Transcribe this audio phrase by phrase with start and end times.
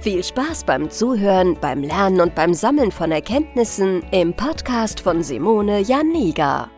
[0.00, 5.80] Viel Spaß beim Zuhören, beim Lernen und beim Sammeln von Erkenntnissen im Podcast von Simone
[5.80, 6.70] Janiga.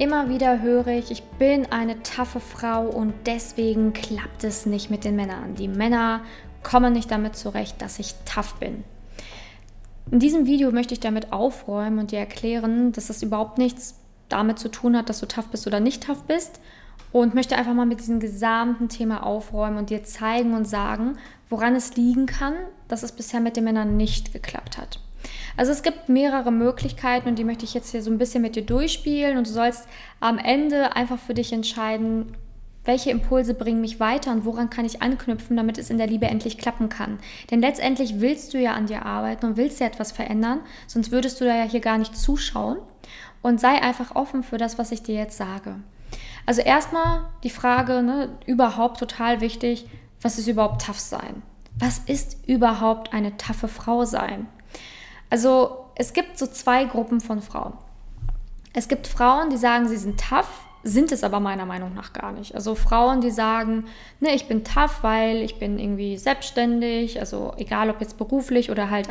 [0.00, 5.04] Immer wieder höre ich, ich bin eine taffe Frau und deswegen klappt es nicht mit
[5.04, 5.54] den Männern.
[5.54, 6.22] Die Männer
[6.64, 8.82] kommen nicht damit zurecht, dass ich tough bin.
[10.10, 14.58] In diesem Video möchte ich damit aufräumen und dir erklären, dass das überhaupt nichts damit
[14.58, 16.58] zu tun hat, dass du tough bist oder nicht tough bist,
[17.14, 21.16] und möchte einfach mal mit diesem gesamten Thema aufräumen und dir zeigen und sagen,
[21.48, 22.54] woran es liegen kann,
[22.88, 24.98] dass es bisher mit den Männern nicht geklappt hat.
[25.56, 28.56] Also es gibt mehrere Möglichkeiten und die möchte ich jetzt hier so ein bisschen mit
[28.56, 29.86] dir durchspielen und du sollst
[30.18, 32.36] am Ende einfach für dich entscheiden,
[32.84, 36.26] welche Impulse bringen mich weiter und woran kann ich anknüpfen, damit es in der Liebe
[36.26, 37.20] endlich klappen kann.
[37.48, 41.40] Denn letztendlich willst du ja an dir arbeiten und willst ja etwas verändern, sonst würdest
[41.40, 42.78] du da ja hier gar nicht zuschauen.
[43.40, 45.76] Und sei einfach offen für das, was ich dir jetzt sage.
[46.46, 49.86] Also erstmal die Frage, ne, überhaupt total wichtig,
[50.20, 51.42] was ist überhaupt tough sein?
[51.78, 54.46] Was ist überhaupt eine taffe Frau sein?
[55.30, 57.74] Also es gibt so zwei Gruppen von Frauen.
[58.72, 62.30] Es gibt Frauen, die sagen, sie sind tough sind es aber meiner Meinung nach gar
[62.32, 62.54] nicht.
[62.54, 63.86] Also Frauen, die sagen,
[64.20, 68.90] ne, ich bin tough, weil ich bin irgendwie selbstständig, also egal ob jetzt beruflich oder
[68.90, 69.08] halt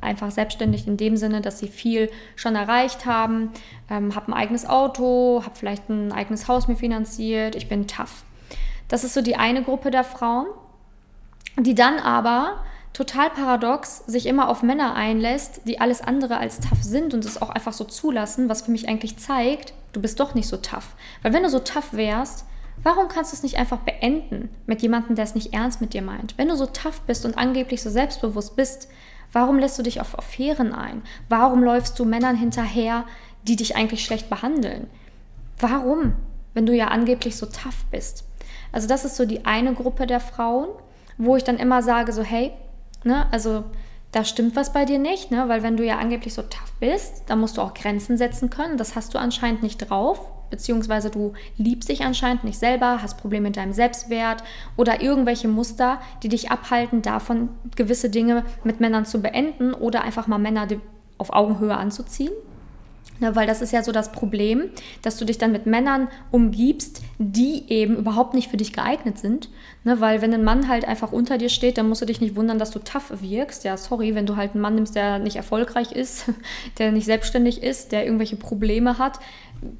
[0.00, 3.50] einfach selbstständig in dem Sinne, dass sie viel schon erreicht haben,
[3.90, 8.22] ähm, habe ein eigenes Auto, habe vielleicht ein eigenes Haus mir finanziert, ich bin tough.
[8.86, 10.46] Das ist so die eine Gruppe der Frauen,
[11.58, 12.62] die dann aber
[12.96, 17.42] total paradox sich immer auf Männer einlässt, die alles andere als tough sind und es
[17.42, 20.96] auch einfach so zulassen, was für mich eigentlich zeigt, du bist doch nicht so tough.
[21.20, 22.46] Weil wenn du so tough wärst,
[22.82, 26.00] warum kannst du es nicht einfach beenden mit jemandem, der es nicht ernst mit dir
[26.00, 26.38] meint?
[26.38, 28.88] Wenn du so tough bist und angeblich so selbstbewusst bist,
[29.30, 31.02] warum lässt du dich auf Affären ein?
[31.28, 33.04] Warum läufst du Männern hinterher,
[33.46, 34.86] die dich eigentlich schlecht behandeln?
[35.60, 36.14] Warum,
[36.54, 38.24] wenn du ja angeblich so tough bist?
[38.72, 40.70] Also das ist so die eine Gruppe der Frauen,
[41.18, 42.52] wo ich dann immer sage so, hey,
[43.06, 43.26] Ne?
[43.32, 43.64] Also
[44.12, 45.48] da stimmt was bei dir nicht, ne?
[45.48, 48.76] weil wenn du ja angeblich so tough bist, dann musst du auch Grenzen setzen können.
[48.76, 53.48] Das hast du anscheinend nicht drauf, beziehungsweise du liebst dich anscheinend nicht selber, hast Probleme
[53.48, 54.42] mit deinem Selbstwert
[54.76, 60.26] oder irgendwelche Muster, die dich abhalten, davon gewisse Dinge mit Männern zu beenden oder einfach
[60.26, 60.66] mal Männer
[61.18, 62.32] auf Augenhöhe anzuziehen.
[63.20, 64.64] Ja, weil das ist ja so das Problem,
[65.02, 69.48] dass du dich dann mit Männern umgibst, die eben überhaupt nicht für dich geeignet sind.
[69.84, 72.36] Ne, weil wenn ein Mann halt einfach unter dir steht, dann musst du dich nicht
[72.36, 73.64] wundern, dass du tough wirkst.
[73.64, 76.26] Ja, sorry, wenn du halt einen Mann nimmst, der nicht erfolgreich ist,
[76.78, 79.18] der nicht selbstständig ist, der irgendwelche Probleme hat,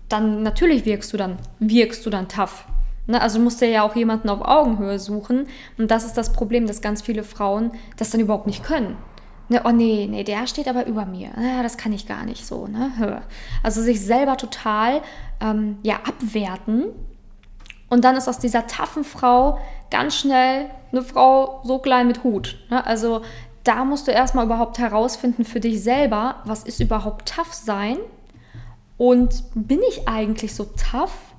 [0.08, 2.66] dann natürlich wirkst du dann, wirkst du dann tough.
[3.06, 5.46] Ne, also musst du ja auch jemanden auf Augenhöhe suchen.
[5.76, 8.96] Und das ist das Problem, dass ganz viele Frauen das dann überhaupt nicht können.
[9.48, 11.30] Ne, oh nee, nee, der steht aber über mir.
[11.40, 12.66] Ja, das kann ich gar nicht so.
[12.66, 13.22] Ne?
[13.62, 15.02] Also sich selber total
[15.40, 16.86] ähm, ja, abwerten.
[17.88, 19.58] Und dann ist aus dieser taffen Frau
[19.90, 22.58] ganz schnell eine Frau so klein mit Hut.
[22.70, 22.84] Ne?
[22.84, 23.22] Also
[23.62, 27.98] da musst du erstmal überhaupt herausfinden für dich selber, was ist überhaupt tough sein
[28.96, 31.34] und bin ich eigentlich so tough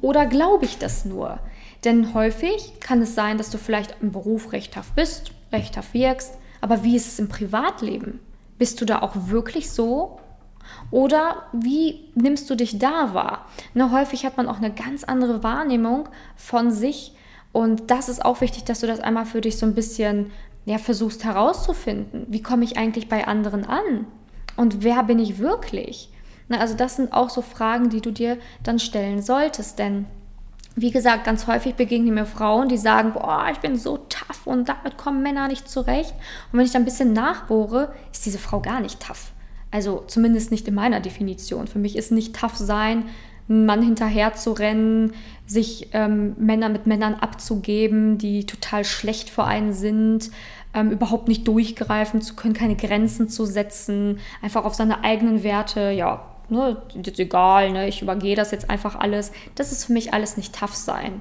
[0.00, 1.40] oder glaube ich das nur?
[1.84, 5.92] Denn häufig kann es sein, dass du vielleicht im Beruf recht tough bist, recht tough
[5.94, 8.20] wirkst, aber wie ist es im Privatleben?
[8.56, 10.18] Bist du da auch wirklich so?
[10.90, 13.44] Oder wie nimmst du dich da wahr?
[13.74, 17.12] Ne, häufig hat man auch eine ganz andere Wahrnehmung von sich.
[17.52, 20.30] Und das ist auch wichtig, dass du das einmal für dich so ein bisschen
[20.64, 22.24] ja, versuchst herauszufinden.
[22.30, 24.06] Wie komme ich eigentlich bei anderen an?
[24.56, 26.08] Und wer bin ich wirklich?
[26.48, 29.78] Ne, also das sind auch so Fragen, die du dir dann stellen solltest.
[29.78, 30.06] Denn
[30.76, 34.68] wie gesagt, ganz häufig begegnen mir Frauen, die sagen, boah, ich bin so tough und
[34.68, 36.12] damit kommen Männer nicht zurecht.
[36.50, 39.32] Und wenn ich dann ein bisschen nachbohre, ist diese Frau gar nicht tough.
[39.70, 41.68] Also zumindest nicht in meiner Definition.
[41.68, 43.04] Für mich ist nicht tough sein,
[43.48, 45.12] einen Mann hinterher zu rennen,
[45.46, 50.30] sich ähm, Männer mit Männern abzugeben, die total schlecht vor einen sind,
[50.72, 55.90] ähm, überhaupt nicht durchgreifen zu können, keine Grenzen zu setzen, einfach auf seine eigenen Werte,
[55.90, 59.32] ja, ne, jetzt egal, ne, ich übergehe das jetzt einfach alles.
[59.54, 61.20] Das ist für mich alles nicht tough sein.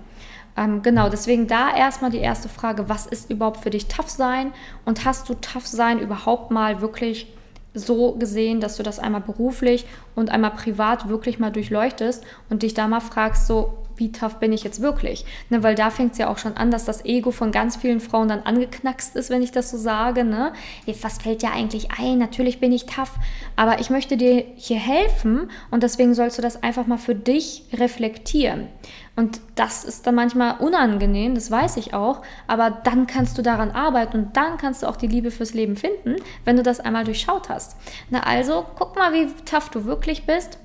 [0.57, 4.53] ähm, genau, deswegen da erstmal die erste Frage, was ist überhaupt für dich tough sein?
[4.85, 7.27] Und hast du tough sein überhaupt mal wirklich
[7.73, 9.85] so gesehen, dass du das einmal beruflich
[10.15, 14.51] und einmal privat wirklich mal durchleuchtest und dich da mal fragst, so, wie tough bin
[14.51, 15.25] ich jetzt wirklich?
[15.50, 18.00] Ne, weil da fängt es ja auch schon an, dass das Ego von ganz vielen
[18.00, 20.24] Frauen dann angeknackst ist, wenn ich das so sage.
[20.24, 20.54] Ne?
[21.01, 22.18] Was fällt dir eigentlich ein?
[22.18, 23.13] Natürlich bin ich tough,
[23.56, 27.66] aber ich möchte dir hier helfen und deswegen sollst du das einfach mal für dich
[27.74, 28.68] reflektieren.
[29.16, 33.69] Und das ist dann manchmal unangenehm, das weiß ich auch, aber dann kannst du daran
[33.69, 37.04] arbeiten und dann kannst du auch die Liebe fürs Leben finden, wenn du das einmal
[37.04, 37.75] durchschaut hast.
[38.10, 40.57] Na also, guck mal, wie tough du wirklich bist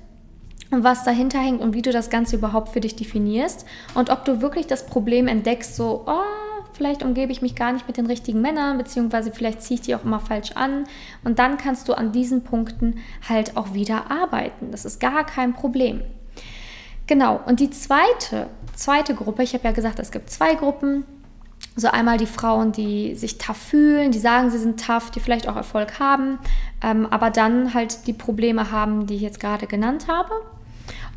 [0.71, 4.41] was dahinter hängt und wie du das Ganze überhaupt für dich definierst und ob du
[4.41, 8.41] wirklich das Problem entdeckst, so, oh, vielleicht umgebe ich mich gar nicht mit den richtigen
[8.41, 10.85] Männern, beziehungsweise vielleicht ziehe ich die auch immer falsch an.
[11.25, 14.71] Und dann kannst du an diesen Punkten halt auch wieder arbeiten.
[14.71, 16.01] Das ist gar kein Problem.
[17.05, 21.03] Genau, und die zweite, zweite Gruppe, ich habe ja gesagt, es gibt zwei Gruppen.
[21.75, 25.49] So einmal die Frauen, die sich tough fühlen, die sagen, sie sind tough, die vielleicht
[25.49, 26.39] auch Erfolg haben,
[26.81, 30.31] ähm, aber dann halt die Probleme haben, die ich jetzt gerade genannt habe.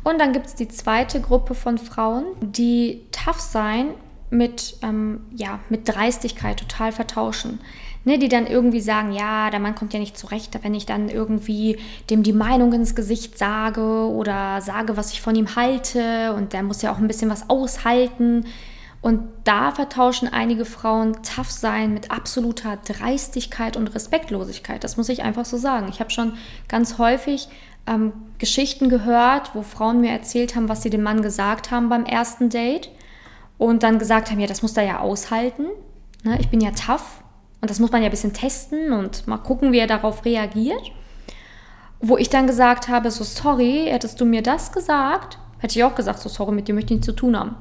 [0.03, 3.91] Und dann gibt es die zweite Gruppe von Frauen, die tough sein
[4.29, 7.59] mit, ähm, ja, mit Dreistigkeit total vertauschen.
[8.05, 11.07] Ne, die dann irgendwie sagen, ja, der Mann kommt ja nicht zurecht, wenn ich dann
[11.07, 11.77] irgendwie
[12.09, 16.63] dem die Meinung ins Gesicht sage oder sage, was ich von ihm halte und der
[16.63, 18.45] muss ja auch ein bisschen was aushalten.
[19.01, 24.83] Und da vertauschen einige Frauen tough sein mit absoluter Dreistigkeit und Respektlosigkeit.
[24.83, 25.87] Das muss ich einfach so sagen.
[25.89, 26.33] Ich habe schon
[26.67, 27.47] ganz häufig
[27.87, 32.05] ähm, Geschichten gehört, wo Frauen mir erzählt haben, was sie dem Mann gesagt haben beim
[32.05, 32.89] ersten Date
[33.57, 35.67] und dann gesagt haben, ja, das muss er ja aushalten.
[36.23, 36.37] Ne?
[36.39, 37.23] Ich bin ja tough
[37.61, 40.91] und das muss man ja ein bisschen testen und mal gucken, wie er darauf reagiert.
[41.99, 45.95] Wo ich dann gesagt habe, so sorry, hättest du mir das gesagt, hätte ich auch
[45.95, 47.55] gesagt, so sorry, mit dir möchte ich nichts zu tun haben.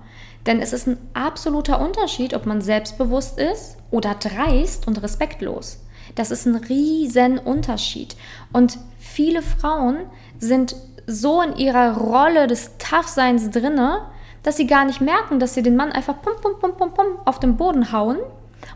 [0.47, 5.79] Denn es ist ein absoluter Unterschied, ob man selbstbewusst ist oder dreist und respektlos.
[6.14, 8.17] Das ist ein riesen Unterschied.
[8.53, 9.99] Und viele Frauen
[10.38, 10.76] sind
[11.06, 14.03] so in ihrer Rolle des Toughseins drinne,
[14.43, 17.06] dass sie gar nicht merken, dass sie den Mann einfach pum, pum, pum, pum, pum
[17.25, 18.19] auf den Boden hauen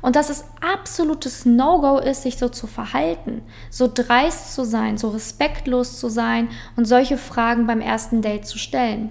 [0.03, 5.09] und dass es absolutes No-Go ist, sich so zu verhalten, so dreist zu sein, so
[5.09, 9.11] respektlos zu sein und solche Fragen beim ersten Date zu stellen.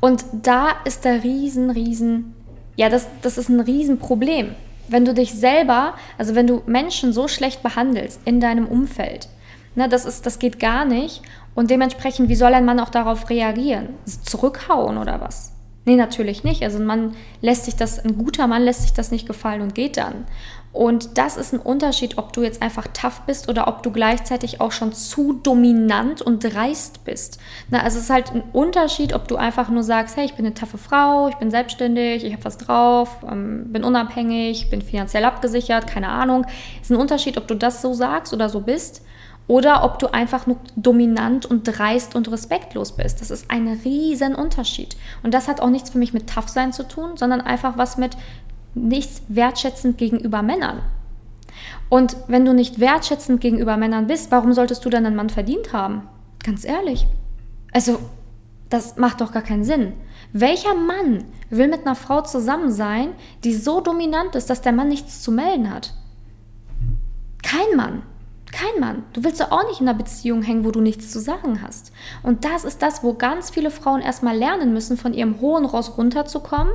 [0.00, 2.34] Und da ist der riesen, riesen,
[2.76, 4.54] ja, das, das ist ein Riesenproblem.
[4.92, 9.28] Wenn du dich selber, also wenn du Menschen so schlecht behandelst in deinem Umfeld,
[9.74, 11.22] ne, das, ist, das geht gar nicht.
[11.54, 13.88] Und dementsprechend, wie soll ein Mann auch darauf reagieren?
[14.04, 15.52] Zurückhauen oder was?
[15.84, 16.62] Nee, natürlich nicht.
[16.62, 19.74] Also ein Mann lässt sich das, ein guter Mann lässt sich das nicht gefallen und
[19.74, 20.26] geht dann.
[20.72, 24.60] Und das ist ein Unterschied, ob du jetzt einfach tough bist oder ob du gleichzeitig
[24.62, 27.38] auch schon zu dominant und dreist bist.
[27.68, 30.46] Na, also es ist halt ein Unterschied, ob du einfach nur sagst, hey, ich bin
[30.46, 35.26] eine taffe Frau, ich bin selbstständig, ich habe was drauf, ähm, bin unabhängig, bin finanziell
[35.26, 36.46] abgesichert, keine Ahnung.
[36.80, 39.02] Es ist ein Unterschied, ob du das so sagst oder so bist
[39.48, 43.20] oder ob du einfach nur dominant und dreist und respektlos bist.
[43.20, 44.96] Das ist ein riesen Unterschied.
[45.22, 47.98] Und das hat auch nichts für mich mit tough sein zu tun, sondern einfach was
[47.98, 48.16] mit
[48.74, 50.82] nicht wertschätzend gegenüber Männern.
[51.88, 55.72] Und wenn du nicht wertschätzend gegenüber Männern bist, warum solltest du dann einen Mann verdient
[55.72, 56.08] haben?
[56.42, 57.06] Ganz ehrlich.
[57.72, 57.98] Also,
[58.70, 59.92] das macht doch gar keinen Sinn.
[60.32, 63.10] Welcher Mann will mit einer Frau zusammen sein,
[63.44, 65.92] die so dominant ist, dass der Mann nichts zu melden hat?
[67.42, 68.02] Kein Mann.
[68.50, 69.04] Kein Mann.
[69.12, 71.92] Du willst doch auch nicht in einer Beziehung hängen, wo du nichts zu sagen hast.
[72.22, 75.98] Und das ist das, wo ganz viele Frauen erstmal lernen müssen, von ihrem hohen Ross
[75.98, 76.72] runterzukommen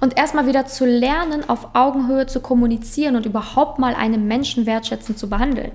[0.00, 5.18] und erstmal wieder zu lernen, auf Augenhöhe zu kommunizieren und überhaupt mal einen Menschen wertschätzend
[5.18, 5.72] zu behandeln.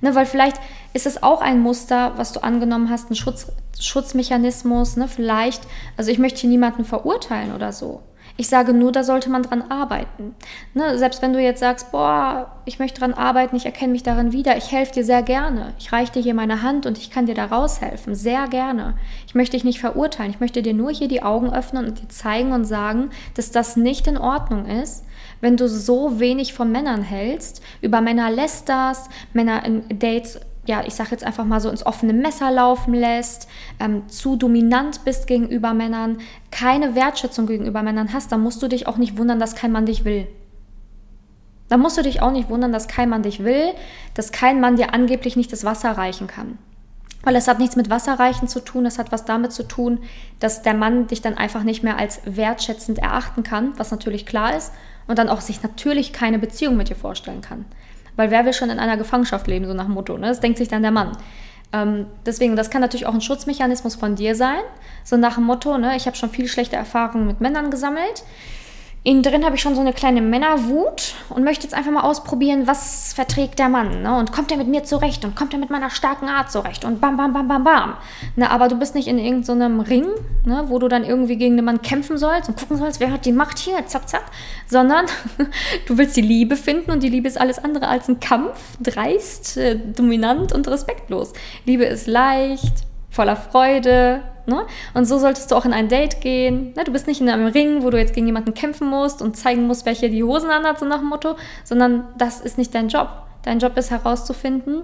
[0.00, 0.56] Ne, weil vielleicht
[0.92, 3.50] ist es auch ein Muster, was du angenommen hast, ein Schutz,
[3.80, 4.96] Schutzmechanismus.
[4.96, 5.62] Ne, vielleicht,
[5.96, 8.02] also ich möchte hier niemanden verurteilen oder so.
[8.40, 10.36] Ich sage nur, da sollte man dran arbeiten.
[10.72, 10.96] Ne?
[10.96, 14.56] Selbst wenn du jetzt sagst, boah, ich möchte dran arbeiten, ich erkenne mich darin wieder,
[14.56, 15.74] ich helfe dir sehr gerne.
[15.80, 18.14] Ich reiche dir hier meine Hand und ich kann dir da raushelfen.
[18.14, 18.94] Sehr gerne.
[19.26, 20.30] Ich möchte dich nicht verurteilen.
[20.30, 23.76] Ich möchte dir nur hier die Augen öffnen und dir zeigen und sagen, dass das
[23.76, 25.04] nicht in Ordnung ist,
[25.40, 30.38] wenn du so wenig von Männern hältst, über Männer lästerst, Männer in Dates
[30.68, 33.48] ja, ich sage jetzt einfach mal so ins offene Messer laufen lässt,
[33.80, 36.18] ähm, zu dominant bist gegenüber Männern,
[36.50, 39.86] keine Wertschätzung gegenüber Männern hast, dann musst du dich auch nicht wundern, dass kein Mann
[39.86, 40.28] dich will.
[41.68, 43.72] Dann musst du dich auch nicht wundern, dass kein Mann dich will,
[44.14, 46.58] dass kein Mann dir angeblich nicht das Wasser reichen kann.
[47.22, 49.98] Weil es hat nichts mit Wasserreichen zu tun, es hat was damit zu tun,
[50.38, 54.56] dass der Mann dich dann einfach nicht mehr als wertschätzend erachten kann, was natürlich klar
[54.56, 54.72] ist,
[55.06, 57.64] und dann auch sich natürlich keine Beziehung mit dir vorstellen kann.
[58.18, 60.26] Weil wer will schon in einer Gefangenschaft leben, so nach dem Motto, ne?
[60.26, 61.12] Das denkt sich dann der Mann.
[61.72, 64.58] Ähm, deswegen, das kann natürlich auch ein Schutzmechanismus von dir sein.
[65.04, 68.24] So nach dem Motto, ne, ich habe schon viel schlechte Erfahrungen mit Männern gesammelt.
[69.08, 72.66] Innen drin habe ich schon so eine kleine Männerwut und möchte jetzt einfach mal ausprobieren,
[72.66, 74.02] was verträgt der Mann.
[74.02, 74.14] Ne?
[74.18, 77.00] Und kommt er mit mir zurecht und kommt er mit meiner starken Art zurecht und
[77.00, 77.94] bam, bam, bam, bam, bam.
[78.36, 80.04] Ne, aber du bist nicht in irgendeinem so Ring,
[80.44, 83.24] ne, wo du dann irgendwie gegen den Mann kämpfen sollst und gucken sollst, wer hat
[83.24, 84.26] die Macht hier, zack, zack.
[84.66, 85.06] Sondern
[85.86, 89.56] du willst die Liebe finden und die Liebe ist alles andere als ein Kampf, dreist,
[89.56, 91.32] äh, dominant und respektlos.
[91.64, 92.74] Liebe ist leicht,
[93.08, 94.66] voller Freude, Ne?
[94.94, 96.72] Und so solltest du auch in ein Date gehen.
[96.74, 96.84] Ne?
[96.84, 99.66] Du bist nicht in einem Ring, wo du jetzt gegen jemanden kämpfen musst und zeigen
[99.66, 103.08] musst, welche die Hosen anhat, so nach dem Motto, sondern das ist nicht dein Job.
[103.42, 104.82] Dein Job ist herauszufinden,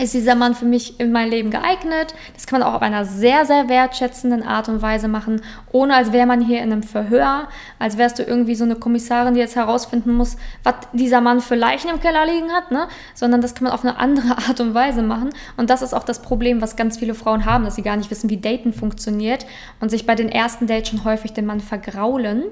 [0.00, 2.14] ist dieser Mann für mich in mein Leben geeignet.
[2.32, 6.12] Das kann man auch auf einer sehr, sehr wertschätzenden Art und Weise machen, ohne als
[6.12, 9.54] wäre man hier in einem Verhör, als wärst du irgendwie so eine Kommissarin, die jetzt
[9.54, 12.88] herausfinden muss, was dieser Mann für Leichen im Keller liegen hat, ne?
[13.14, 15.28] sondern das kann man auf eine andere Art und Weise machen.
[15.58, 18.10] Und das ist auch das Problem, was ganz viele Frauen haben, dass sie gar nicht
[18.10, 19.44] wissen, wie Daten funktioniert
[19.80, 22.44] und sich bei den ersten Dates schon häufig den Mann vergraulen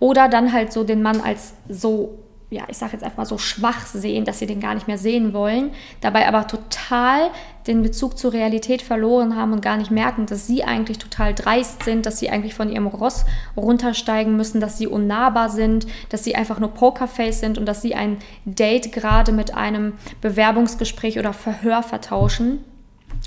[0.00, 2.18] oder dann halt so den Mann als so
[2.50, 4.98] ja, ich sage jetzt einfach mal so schwach sehen, dass sie den gar nicht mehr
[4.98, 7.30] sehen wollen, dabei aber total
[7.68, 11.84] den Bezug zur Realität verloren haben und gar nicht merken, dass sie eigentlich total dreist
[11.84, 13.24] sind, dass sie eigentlich von ihrem Ross
[13.56, 17.94] runtersteigen müssen, dass sie unnahbar sind, dass sie einfach nur Pokerface sind und dass sie
[17.94, 22.64] ein Date gerade mit einem Bewerbungsgespräch oder Verhör vertauschen.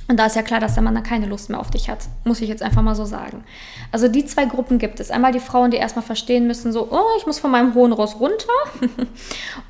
[0.07, 1.99] Und da ist ja klar, dass der Mann dann keine Lust mehr auf dich hat.
[2.25, 3.43] Muss ich jetzt einfach mal so sagen.
[3.91, 5.11] Also die zwei Gruppen gibt es.
[5.11, 8.19] Einmal die Frauen, die erstmal verstehen müssen, so, oh, ich muss von meinem hohen Ross
[8.19, 8.47] runter.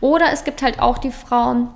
[0.02, 1.70] Oder es gibt halt auch die Frauen,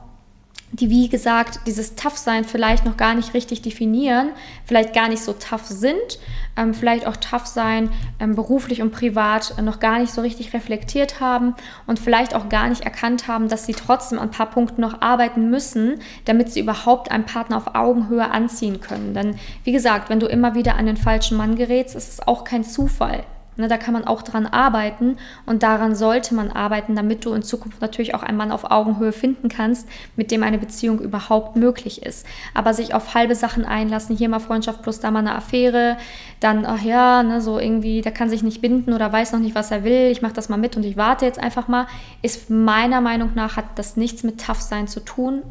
[0.74, 4.31] die, wie gesagt, dieses Tough-Sein vielleicht noch gar nicht richtig definieren,
[4.65, 6.19] vielleicht gar nicht so tough sind,
[6.57, 10.53] ähm, vielleicht auch tough sein ähm, beruflich und privat äh, noch gar nicht so richtig
[10.53, 11.55] reflektiert haben
[11.86, 15.01] und vielleicht auch gar nicht erkannt haben, dass sie trotzdem an ein paar Punkten noch
[15.01, 19.13] arbeiten müssen, damit sie überhaupt einen Partner auf Augenhöhe anziehen können.
[19.13, 22.43] Denn wie gesagt, wenn du immer wieder an den falschen Mann gerätst, ist es auch
[22.43, 23.24] kein Zufall.
[23.57, 27.41] Ne, da kann man auch dran arbeiten und daran sollte man arbeiten, damit du in
[27.41, 32.03] Zukunft natürlich auch einen Mann auf Augenhöhe finden kannst, mit dem eine Beziehung überhaupt möglich
[32.03, 32.27] ist.
[32.53, 35.97] Aber sich auf halbe Sachen einlassen, hier mal Freundschaft plus da mal eine Affäre,
[36.39, 39.55] dann, ach ja, ne, so irgendwie, der kann sich nicht binden oder weiß noch nicht,
[39.55, 41.87] was er will, ich mache das mal mit und ich warte jetzt einfach mal,
[42.21, 45.41] ist meiner Meinung nach, hat das nichts mit Tough sein zu tun,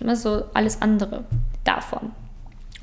[0.00, 1.24] ne, so alles andere
[1.64, 2.12] davon.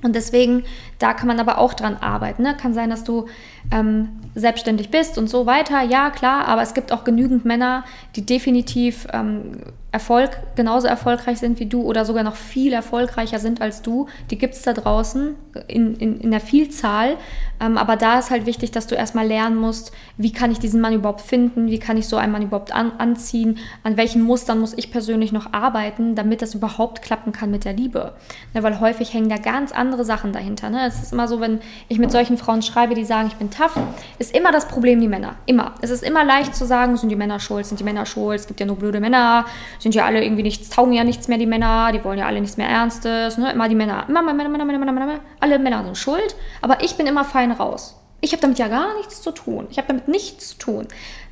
[0.02, 0.64] Und deswegen,
[0.98, 2.44] da kann man aber auch dran arbeiten.
[2.44, 2.56] Ne?
[2.56, 3.28] Kann sein, dass du
[3.72, 5.82] ähm, selbstständig bist und so weiter.
[5.82, 7.84] Ja, klar, aber es gibt auch genügend Männer,
[8.16, 13.60] die definitiv ähm, Erfolg, genauso erfolgreich sind wie du oder sogar noch viel erfolgreicher sind
[13.60, 14.08] als du.
[14.30, 15.36] Die gibt es da draußen
[15.68, 17.18] in, in, in der Vielzahl.
[17.60, 20.80] Ähm, aber da ist halt wichtig, dass du erstmal lernen musst, wie kann ich diesen
[20.80, 24.60] Mann überhaupt finden, wie kann ich so einen Mann überhaupt an, anziehen, an welchen Mustern
[24.60, 28.14] muss ich persönlich noch arbeiten, damit das überhaupt klappen kann mit der Liebe.
[28.54, 30.70] Ja, weil häufig hängen da ganz andere Sachen dahinter.
[30.70, 30.86] Ne?
[30.88, 33.78] Es ist immer so, wenn ich mit solchen Frauen schreibe, die sagen, ich bin tough,
[34.20, 35.36] ist immer das Problem die Männer.
[35.46, 35.74] Immer.
[35.82, 38.48] Es ist immer leicht zu sagen, sind die Männer schuld, sind die Männer schuld, es
[38.48, 39.46] gibt ja nur blöde Männer,
[39.80, 42.42] sind ja alle irgendwie nichts, taugen ja nichts mehr, die Männer, die wollen ja alle
[42.42, 43.52] nichts mehr Ernstes, ne?
[43.52, 46.96] immer die Männer, immer Männer, Männer, Männer, Männer, Männer, alle Männer sind schuld, aber ich
[46.96, 47.96] bin immer fein raus.
[48.22, 49.68] Ich habe damit ja gar nichts zu tun.
[49.70, 50.88] Ich habe damit nichts zu tun.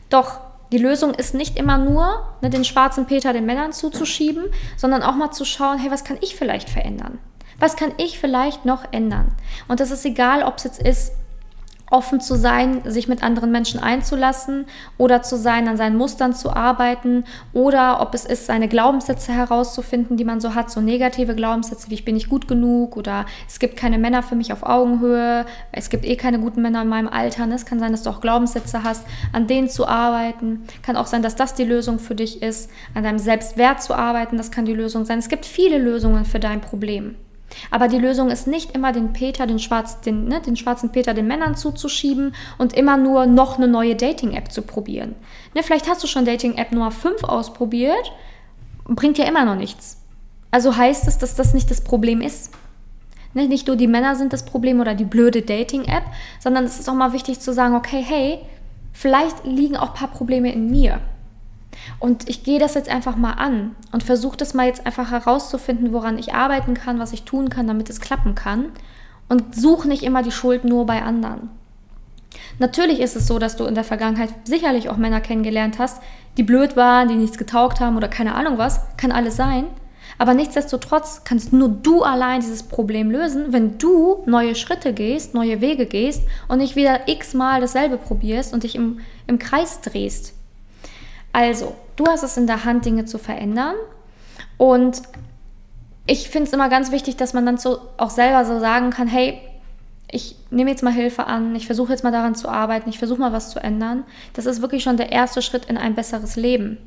[0.09, 0.39] Doch
[0.71, 5.15] die Lösung ist nicht immer nur, ne, den schwarzen Peter den Männern zuzuschieben, sondern auch
[5.15, 7.19] mal zu schauen, hey, was kann ich vielleicht verändern?
[7.59, 9.33] Was kann ich vielleicht noch ändern?
[9.67, 11.13] Und das ist egal, ob es jetzt ist,
[11.89, 14.65] offen zu sein, sich mit anderen Menschen einzulassen
[14.97, 20.17] oder zu sein, an seinen Mustern zu arbeiten oder ob es ist, seine Glaubenssätze herauszufinden,
[20.17, 23.59] die man so hat, so negative Glaubenssätze wie ich bin nicht gut genug oder es
[23.59, 27.07] gibt keine Männer für mich auf Augenhöhe, es gibt eh keine guten Männer in meinem
[27.07, 27.45] Alter.
[27.45, 27.55] Ne?
[27.55, 30.67] Es kann sein, dass du auch Glaubenssätze hast, an denen zu arbeiten.
[30.81, 34.37] Kann auch sein, dass das die Lösung für dich ist, an deinem Selbstwert zu arbeiten,
[34.37, 35.19] das kann die Lösung sein.
[35.19, 37.15] Es gibt viele Lösungen für dein Problem.
[37.71, 41.13] Aber die Lösung ist nicht immer den Peter, den, Schwarz, den, ne, den schwarzen Peter
[41.13, 45.15] den Männern zuzuschieben und immer nur noch eine neue Dating-App zu probieren.
[45.53, 48.11] Ne, vielleicht hast du schon Dating-App Nummer 5 ausprobiert,
[48.85, 50.01] bringt ja immer noch nichts.
[50.51, 52.51] Also heißt es, dass das nicht das Problem ist.
[53.33, 56.03] Ne, nicht nur die Männer sind das Problem oder die blöde Dating-App,
[56.39, 58.39] sondern es ist auch mal wichtig zu sagen, okay, hey,
[58.93, 60.99] vielleicht liegen auch ein paar Probleme in mir.
[61.99, 65.93] Und ich gehe das jetzt einfach mal an und versuche das mal jetzt einfach herauszufinden,
[65.93, 68.65] woran ich arbeiten kann, was ich tun kann, damit es klappen kann.
[69.29, 71.49] Und suche nicht immer die Schuld nur bei anderen.
[72.59, 76.01] Natürlich ist es so, dass du in der Vergangenheit sicherlich auch Männer kennengelernt hast,
[76.37, 78.81] die blöd waren, die nichts getaugt haben oder keine Ahnung was.
[78.97, 79.65] Kann alles sein.
[80.17, 85.61] Aber nichtsdestotrotz kannst nur du allein dieses Problem lösen, wenn du neue Schritte gehst, neue
[85.61, 90.33] Wege gehst und nicht wieder x-mal dasselbe probierst und dich im, im Kreis drehst.
[91.33, 93.75] Also, du hast es in der Hand, Dinge zu verändern.
[94.57, 95.01] Und
[96.05, 99.07] ich finde es immer ganz wichtig, dass man dann so auch selber so sagen kann,
[99.07, 99.39] hey,
[100.09, 103.19] ich nehme jetzt mal Hilfe an, ich versuche jetzt mal daran zu arbeiten, ich versuche
[103.19, 104.05] mal was zu ändern.
[104.33, 106.77] Das ist wirklich schon der erste Schritt in ein besseres Leben.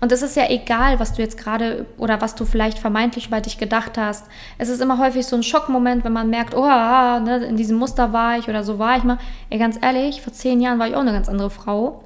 [0.00, 3.40] Und es ist ja egal, was du jetzt gerade oder was du vielleicht vermeintlich über
[3.40, 4.26] dich gedacht hast.
[4.58, 7.76] Es ist immer häufig so ein Schockmoment, wenn man merkt, oh, ah, ne, in diesem
[7.78, 9.18] Muster war ich oder so war ich mal.
[9.50, 12.04] Ey, ganz ehrlich, vor zehn Jahren war ich auch eine ganz andere Frau.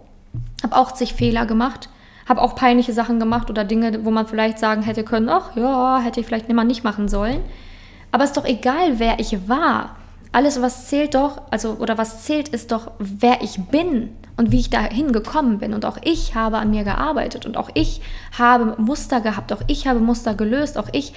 [0.63, 1.89] Habe auch zig Fehler gemacht
[2.31, 5.99] habe auch peinliche Sachen gemacht oder Dinge, wo man vielleicht sagen hätte können, ach ja,
[5.99, 7.41] hätte ich vielleicht immer nicht machen sollen.
[8.13, 9.97] Aber es ist doch egal, wer ich war.
[10.31, 14.61] Alles, was zählt doch, also oder was zählt, ist doch, wer ich bin und wie
[14.61, 15.75] ich dahin gekommen bin.
[15.75, 18.01] Und auch ich habe an mir gearbeitet und auch ich
[18.39, 21.13] habe Muster gehabt, auch ich habe Muster gelöst, auch ich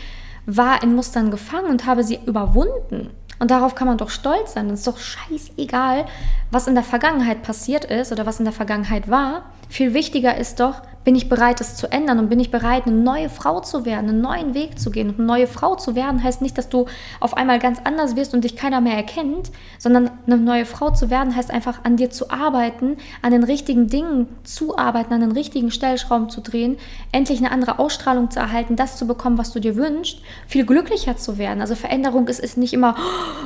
[0.48, 3.12] war in Mustern gefangen und habe sie überwunden.
[3.44, 4.70] Und darauf kann man doch stolz sein.
[4.70, 6.06] Es ist doch scheißegal,
[6.50, 9.44] was in der Vergangenheit passiert ist oder was in der Vergangenheit war.
[9.68, 12.96] Viel wichtiger ist doch, bin ich bereit, es zu ändern und bin ich bereit, eine
[12.96, 15.10] neue Frau zu werden, einen neuen Weg zu gehen.
[15.10, 16.86] Und eine neue Frau zu werden heißt nicht, dass du
[17.20, 21.10] auf einmal ganz anders wirst und dich keiner mehr erkennt, sondern eine neue Frau zu
[21.10, 25.32] werden heißt einfach an dir zu arbeiten, an den richtigen Dingen zu arbeiten, an den
[25.32, 26.78] richtigen Stellschrauben zu drehen,
[27.12, 31.18] endlich eine andere Ausstrahlung zu erhalten, das zu bekommen, was du dir wünschst, viel glücklicher
[31.18, 31.62] zu werden.
[31.62, 32.96] Also Veränderung ist, ist nicht immer,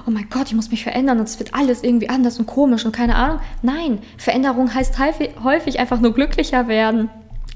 [0.08, 2.86] oh mein Gott, ich muss mich verändern und es wird alles irgendwie anders und komisch
[2.86, 3.40] und keine Ahnung.
[3.62, 4.98] Nein, Veränderung heißt
[5.44, 7.10] häufig einfach nur glücklicher werden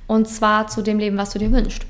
[0.07, 1.87] und zwar zu dem Leben, was du dir wünschst.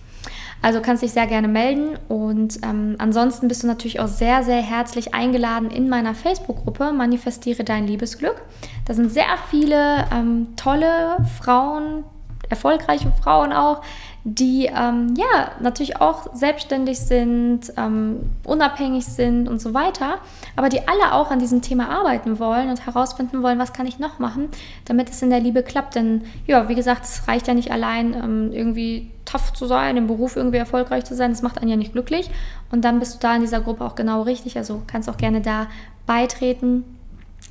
[0.62, 4.62] Also kannst dich sehr gerne melden und ähm, ansonsten bist du natürlich auch sehr, sehr
[4.62, 8.40] herzlich eingeladen in meiner Facebook-Gruppe Manifestiere dein Liebesglück.
[8.84, 12.04] Da sind sehr viele ähm, tolle Frauen,
[12.50, 13.80] erfolgreiche Frauen auch,
[14.24, 20.18] die ähm, ja natürlich auch selbstständig sind, ähm, unabhängig sind und so weiter,
[20.56, 23.98] aber die alle auch an diesem Thema arbeiten wollen und herausfinden wollen, was kann ich
[23.98, 24.48] noch machen,
[24.84, 25.94] damit es in der Liebe klappt.
[25.94, 30.06] Denn ja, wie gesagt, es reicht ja nicht allein ähm, irgendwie tough zu sein, im
[30.06, 32.30] Beruf irgendwie erfolgreich zu sein, das macht einen ja nicht glücklich.
[32.70, 35.40] Und dann bist du da in dieser Gruppe auch genau richtig, also kannst auch gerne
[35.40, 35.68] da
[36.04, 36.84] beitreten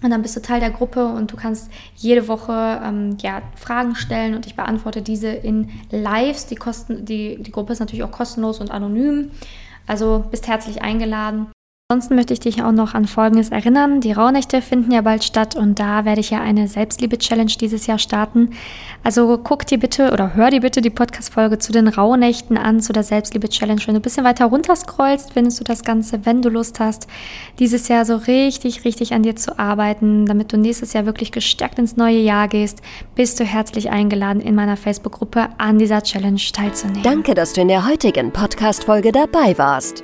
[0.01, 3.95] und dann bist du Teil der Gruppe und du kannst jede Woche ähm, ja, Fragen
[3.95, 6.47] stellen und ich beantworte diese in Lives.
[6.47, 9.31] Die, Kosten, die, die Gruppe ist natürlich auch kostenlos und anonym.
[9.87, 11.47] Also bist herzlich eingeladen.
[11.91, 13.99] Ansonsten möchte ich dich auch noch an Folgendes erinnern.
[13.99, 17.97] Die Rauhnächte finden ja bald statt und da werde ich ja eine Selbstliebe-Challenge dieses Jahr
[17.97, 18.51] starten.
[19.03, 22.93] Also guck dir bitte oder hör dir bitte die Podcast-Folge zu den Rauhnächten an, zu
[22.93, 23.81] der Selbstliebe-Challenge.
[23.87, 27.07] Wenn du ein bisschen weiter runter scrollst, findest du das Ganze, wenn du Lust hast,
[27.57, 31.79] dieses Jahr so richtig, richtig an dir zu arbeiten, damit du nächstes Jahr wirklich gestärkt
[31.79, 32.83] ins neue Jahr gehst,
[33.15, 37.01] bist du herzlich eingeladen, in meiner Facebook-Gruppe an dieser Challenge teilzunehmen.
[37.01, 40.03] Danke, dass du in der heutigen Podcast-Folge dabei warst.